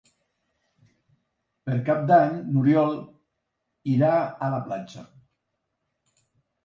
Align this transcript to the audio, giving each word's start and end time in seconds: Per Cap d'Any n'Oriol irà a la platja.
Per 1.67 1.75
Cap 1.91 2.01
d'Any 2.11 2.33
n'Oriol 2.55 2.97
irà 3.97 4.15
a 4.23 4.49
la 4.55 4.63
platja. 4.71 5.05